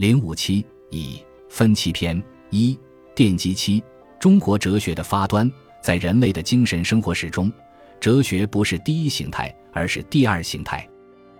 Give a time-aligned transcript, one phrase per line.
[0.00, 2.74] 零五七乙分期篇一
[3.14, 3.82] 奠基期：
[4.18, 7.52] 中国哲学的发端，在人类的精神生活史中，
[8.00, 10.88] 哲学不是第一形态，而是第二形态。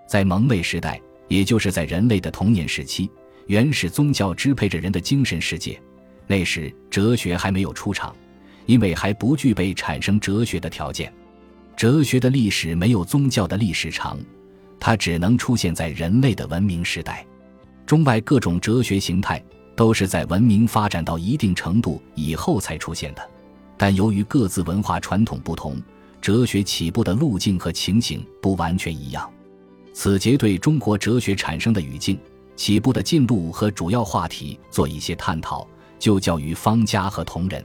[0.06, 3.10] 在蒙昧时代，也就是在人类的童年时期，
[3.46, 5.80] 原始宗教支配着人的精神世界。
[6.26, 8.14] 那时，哲学还没有出场，
[8.66, 11.10] 因为还不具备产生哲学的条件。
[11.74, 14.20] 哲学的历史没有宗教的历史长。
[14.78, 17.26] 它只能出现在人类的文明时代，
[17.86, 19.42] 中外各种哲学形态
[19.74, 23.30] 都是在文明发展到一定程度以后才出现的，
[23.76, 25.80] 但由于各自文化传统不同，
[26.20, 29.28] 哲学起步的路径和情形不完全一样。
[29.92, 32.18] 此节对中国哲学产生的语境、
[32.54, 35.66] 起步的进路和主要话题做一些探讨，
[35.98, 37.64] 就教于方家和同仁。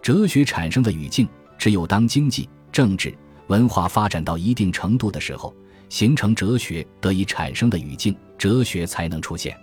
[0.00, 1.28] 哲学产生的语境，
[1.58, 3.12] 只有当经济、政治、
[3.48, 5.52] 文化发展到一定程度的时候。
[5.88, 9.58] 形成哲学得以产生的语境，哲学才能出现。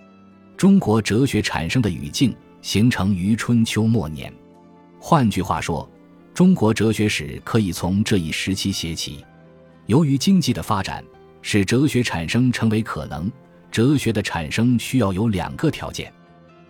[0.56, 4.32] 中国哲学产生的语境形成于春秋末年。
[4.98, 5.88] 换句话说，
[6.34, 9.24] 中国哲学史可以从这一时期写起。
[9.86, 11.04] 由于经济的发展，
[11.42, 13.30] 使哲学产生成为可能。
[13.70, 16.12] 哲学的产生需要有两个条件：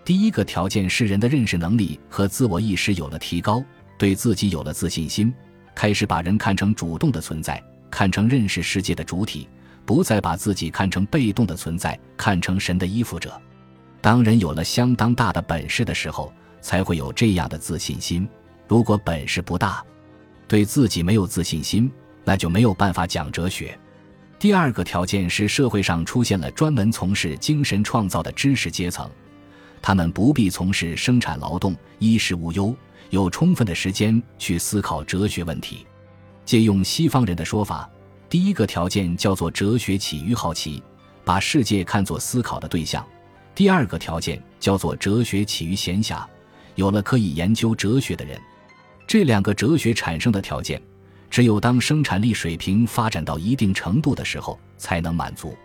[0.05, 3.65] 第一个条件是人的认识能力和自我意识有了提高，
[3.97, 5.33] 对自己有了自信心，
[5.75, 7.63] 开始把人看成主动的存在。
[7.89, 9.49] 看成认识世界的主体，
[9.87, 13.41] 不再把自己看成被动的存在，看成神的依附者。
[14.03, 18.29] 当人有了相当大的本事的时候，才会有这样的自信心。
[18.69, 19.83] 如果本事不大，
[20.49, 21.91] 对自己没有自信心，
[22.25, 23.79] 那就没有办法讲哲学。
[24.39, 29.09] 第二个条件是社会上出现了专门从事精神创造的知识阶层，
[29.81, 32.77] 他们不必从事生产劳动，衣食无忧，
[33.11, 35.87] 有充分的时间去思考哲学问题。
[36.45, 37.89] 借用西方人的说法，
[38.29, 40.83] 第一个条件叫做哲学起于好奇，
[41.25, 43.03] 把世界看作思考的对象；
[43.55, 46.25] 第二个条件叫做哲学起于闲暇，
[46.75, 48.41] 有了可以研究哲学的人。
[49.07, 50.83] 这两个哲学产生的条件，
[51.31, 55.57] 只有当生产力水平发展到一定程度的时候才能满足。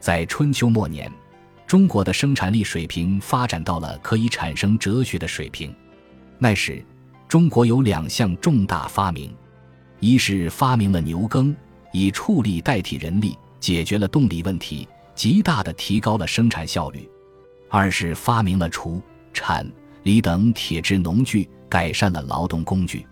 [0.00, 1.12] 在春秋末年，
[1.66, 5.74] 中国的生产力水平发展到了可以产生哲学的水平。
[6.38, 6.82] 那时，
[7.28, 9.30] 中国有两项重大发明。
[10.00, 11.54] 一是发明了牛耕，
[11.92, 17.00] 以畜力代替人力，解决了动力问题，极大的提高了生产效率；
[17.68, 19.00] 二是发明了锄、
[19.32, 19.70] 铲、
[20.02, 23.06] 犁等铁制农具，改善了劳动工具。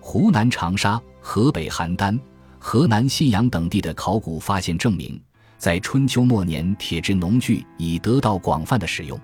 [0.00, 2.18] 湖南长沙、河北邯郸、
[2.58, 5.20] 河南信阳等地的考古发现证明，
[5.58, 9.18] 在春秋末年，铁制农具已得到广泛的使用。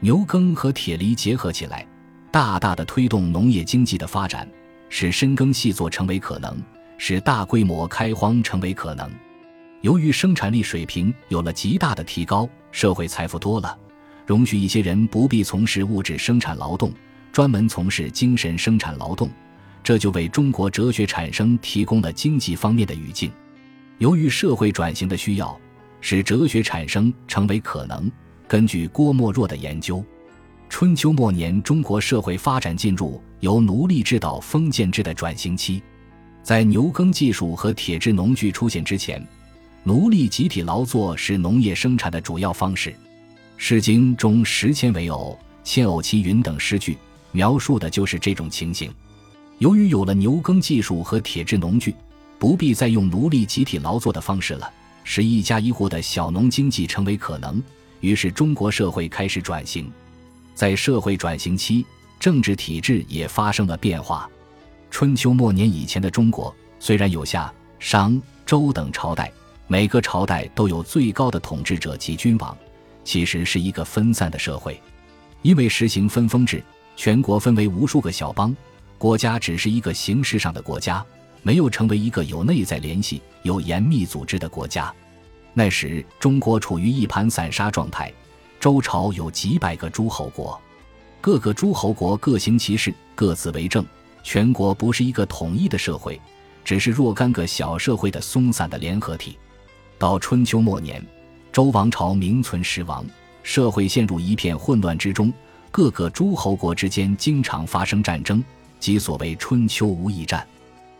[0.00, 1.86] 牛耕和铁犁结合起来，
[2.30, 4.48] 大大的推动农业经济的发展。
[4.90, 6.58] 使深耕细作成为可能，
[6.98, 9.10] 使大规模开荒成为可能。
[9.80, 13.78] 由于生产力水平有了极大的提高，社会财富多了，
[14.26, 16.92] 容许一些人不必从事物质生产劳动，
[17.32, 19.30] 专门从事精神生产劳动，
[19.82, 23.30] 这就为中国哲学产生提供了经济方面的语境。
[23.98, 25.58] 由于社会转型的需要，
[26.00, 28.10] 使哲学产生成为可能。
[28.48, 30.04] 根据郭沫若的研究。
[30.68, 35.82] 春秋末年，中国社会发展进入由奴隶制到封建制的转型期。
[36.42, 39.24] 在牛耕技术和铁制农具出现之前，
[39.82, 42.90] 奴隶集体劳作是农业生产的主要方式。
[43.56, 46.96] 《诗经》中“十千为偶，千偶其云”等诗句，
[47.32, 48.90] 描述的就是这种情形。
[49.58, 51.94] 由于有了牛耕技术和铁制农具，
[52.38, 54.70] 不必再用奴隶集体劳作的方式了，
[55.02, 57.60] 使一家一户的小农经济成为可能。
[58.00, 59.90] 于是，中国社会开始转型。
[60.54, 61.84] 在社会转型期，
[62.20, 64.30] 政治体制也发生了变化。
[64.90, 69.32] 春秋末年以前的中国，虽然有夏、商、周等朝代，
[69.66, 72.56] 每个朝代都有最高的统治者及君王，
[73.04, 74.80] 其实是一个分散的社会。
[75.42, 76.62] 因为实行分封制，
[76.96, 78.56] 全国分为无数个小邦，
[78.96, 81.04] 国家只是一个形式上的国家，
[81.42, 84.92] 没有成为一个有内在联系、有严密组织的国家。
[85.54, 88.12] 那时，中国处于一盘散沙状态。
[88.60, 90.60] 周朝有几百个诸侯国，
[91.20, 93.86] 各个诸侯国各行其事，各自为政，
[94.22, 96.20] 全国不是一个统一的社会，
[96.64, 99.38] 只是若干个小社会的松散的联合体。
[99.98, 101.04] 到春秋末年，
[101.52, 103.04] 周王朝名存实亡，
[103.42, 105.32] 社会陷入一片混乱之中，
[105.70, 108.44] 各个诸侯国之间经常发生战争，
[108.78, 110.46] 即所谓春秋无义战。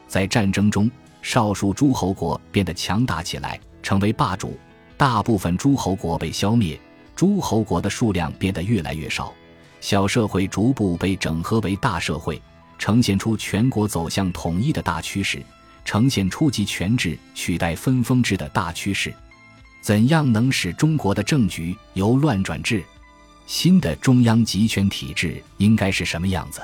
[0.07, 4.59] 在战争中，少数诸侯国变得强大起来，成为霸主，
[4.97, 6.79] 大部分诸侯国被消灭。
[7.15, 9.33] 诸侯国的数量变得越来越少，
[9.81, 12.41] 小社会逐步被整合为大社会，
[12.79, 15.43] 呈现出全国走向统一的大趋势，
[15.85, 19.13] 呈现出集权制取代分封制的大趋势。
[19.81, 22.83] 怎样能使中国的政局由乱转治？
[23.47, 26.61] 新的中央集权体制应该是什么样子？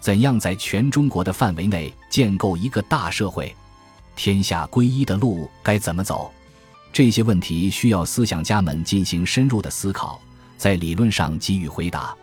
[0.00, 3.54] 怎样在全中国的范围内建构一个大社会？
[4.16, 6.32] 天下归一的路该怎么走？
[6.92, 10.20] 这些问题需要思想家们进行深入的思考，
[10.56, 12.16] 在理论上给予回答。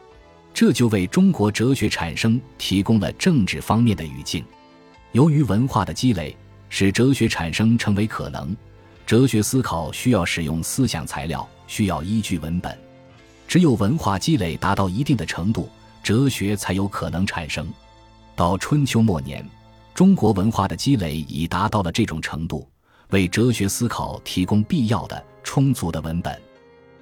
[0.55, 4.41] 这就为中国哲学产生提供了政治方面的语境。
[5.11, 6.33] 由于文化的积累，
[6.69, 8.55] 使哲学产生成为可能。
[9.05, 12.73] 哲学思考需要使用思想材料，需要依据文本。
[13.49, 15.69] 只有文化积累达到一定的程度，
[16.01, 17.67] 哲学才有可能产生。
[18.33, 19.45] 到春秋末年，
[19.93, 22.65] 中国文化的积累已达到了这种程度，
[23.09, 26.41] 为哲学思考提供必要的充足的文本。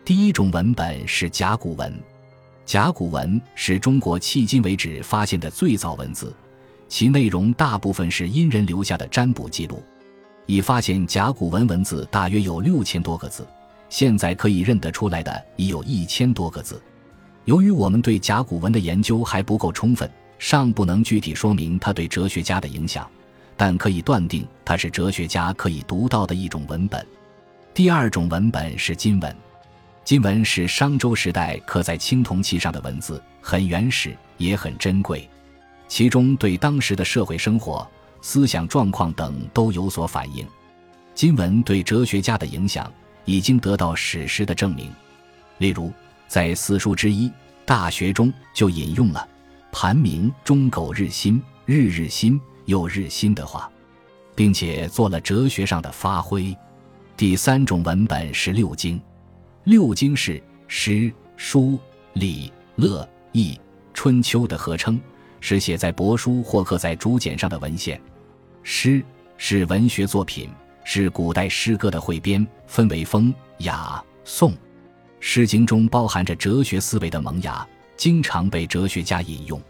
[0.04, 1.96] 第一种文本是甲骨文。
[2.66, 6.34] 甲骨文是中国迄今为止发现的最早文字，
[6.88, 9.84] 其内容大部分是殷人留下的占卜记录。
[10.46, 13.48] 已发现甲骨文文字大约有六千多个字。
[13.90, 16.82] 现在可以认得出来的已有一千多个字。
[17.46, 23.08] 由于我们对甲骨文的研究还不够充分，尚不能具体说明它对哲学家的影响，
[23.56, 27.06] 但可以断定它是哲学家可以读到的一种文本。
[27.74, 29.36] 第二种文本是金文，
[30.04, 35.30] 金文是商周时代刻在青铜器上的文字，很原始也很珍贵，
[35.88, 37.88] 其中对当时的社会生活、
[38.22, 40.48] 思想状况等都有所反映。
[41.16, 42.92] 金文对哲学家的影响。
[43.26, 44.92] 已经得到史实的证明，
[45.60, 45.92] 例如
[46.28, 47.30] 在四书之一
[47.66, 49.26] 《大学》中就引用了
[49.72, 53.72] “盘明终苟日新，日日新又日新”的话，
[54.36, 56.54] 并且做了哲学上的发挥。
[57.16, 59.02] 第三种文本是六经，
[59.64, 61.80] 六经是诗、书、
[62.14, 63.58] 礼、乐、易、
[63.94, 65.00] 春秋的合称，
[65.40, 68.00] 是写在帛书或刻在竹简上的文献。
[68.62, 69.04] 诗
[69.38, 70.50] 是文学作品。
[70.86, 74.52] 是古代诗歌的汇编，分为风、雅、颂。
[75.22, 77.66] 《诗经》中包含着哲学思维的萌芽，
[77.96, 79.62] 经常被哲学家引用。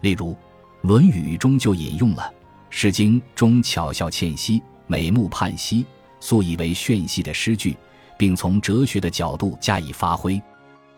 [0.00, 0.32] 例如，
[0.80, 2.22] 《论语》中就引用了
[2.70, 5.84] 《诗经》中巧笑倩兮，美目盼兮，
[6.20, 7.76] 素以为炫兮的诗句，
[8.16, 10.40] 并从哲学的角度加以发挥。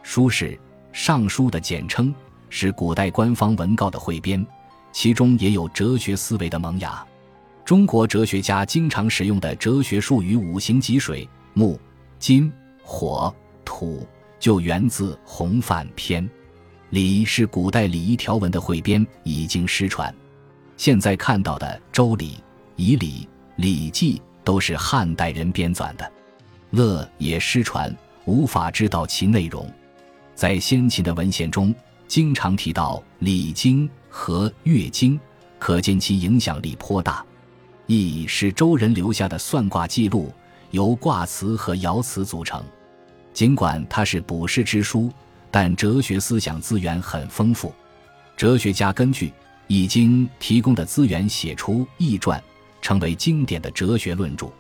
[0.03, 0.53] 书是
[0.93, 2.15] 《尚书》的简称，
[2.49, 4.45] 是古代官方文告的汇编，
[4.93, 7.05] 其中也有哲学思维的萌芽。
[7.65, 11.79] 中国哲学家经常使用的哲学术语“五行吉水木
[12.19, 12.51] 金
[12.83, 14.07] 火土”
[14.41, 16.25] 就源自《洪范篇》。
[16.91, 20.15] 礼是古代礼仪条文的汇编，已经失传。
[20.79, 22.31] 现在看到的《周礼》
[22.77, 23.21] 《仪礼》
[23.57, 26.11] 《礼记》都是汉代人编纂的。
[26.71, 27.95] 乐也失传，
[28.25, 29.71] 无法知道其内容。
[30.35, 31.75] 在先秦的文献中，
[32.07, 35.17] 经常提到《礼经》和《乐经》，
[35.59, 37.25] 可见其影响力颇大。
[37.87, 40.31] 易是周人留下的算卦记录，
[40.71, 42.63] 由卦辞和爻辞组成。
[43.33, 45.11] 尽管它是卜筮之书，
[45.51, 47.75] 但哲学思想资源很丰富。
[48.37, 49.29] 哲学家根据
[49.69, 52.39] 《易经》提供的资源写出《易传》，
[52.83, 54.53] 成为经典的哲学论著。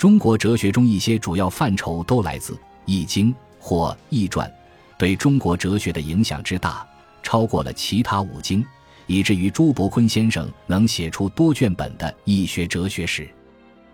[0.00, 2.54] 中国哲学中一些主要范畴都来自
[2.86, 4.48] 《易经》或《易传》，
[4.96, 6.88] 对中国哲学的影响之大，
[7.22, 8.64] 超过了其他五经。
[9.06, 13.24] 以至于朱伯坤先生能写出多卷本的易学哲学史，《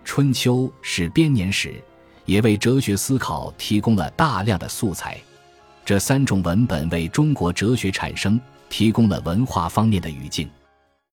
[0.05, 1.75] 春秋》是编年史，
[2.25, 5.19] 也为哲学思考提供了大量的素材。
[5.85, 10.49] 这三种文本为中国哲学产生提供了文化方面的语境。